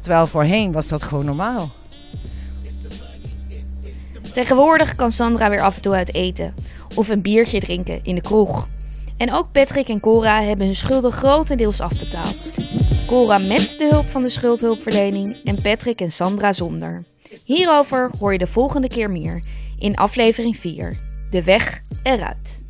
Terwijl 0.00 0.26
voorheen 0.26 0.72
was 0.72 0.88
dat 0.88 1.02
gewoon 1.02 1.24
normaal. 1.24 1.70
Tegenwoordig 4.32 4.94
kan 4.94 5.12
Sandra 5.12 5.50
weer 5.50 5.62
af 5.62 5.76
en 5.76 5.82
toe 5.82 5.94
uit 5.94 6.14
eten 6.14 6.54
of 6.94 7.08
een 7.08 7.22
biertje 7.22 7.60
drinken 7.60 8.00
in 8.02 8.14
de 8.14 8.20
kroeg. 8.20 8.68
En 9.16 9.32
ook 9.32 9.52
Patrick 9.52 9.88
en 9.88 10.00
Cora 10.00 10.42
hebben 10.42 10.66
hun 10.66 10.74
schulden 10.74 11.12
grotendeels 11.12 11.80
afbetaald. 11.80 12.54
Cora 13.06 13.38
met 13.38 13.74
de 13.78 13.88
hulp 13.90 14.10
van 14.10 14.22
de 14.22 14.30
schuldhulpverlening 14.30 15.40
en 15.44 15.62
Patrick 15.62 16.00
en 16.00 16.12
Sandra 16.12 16.52
zonder. 16.52 17.04
Hierover 17.44 18.10
hoor 18.18 18.32
je 18.32 18.38
de 18.38 18.46
volgende 18.46 18.88
keer 18.88 19.10
meer 19.10 19.42
in 19.78 19.96
aflevering 19.96 20.56
4. 20.56 20.96
De 21.30 21.42
weg 21.42 21.82
eruit. 22.02 22.63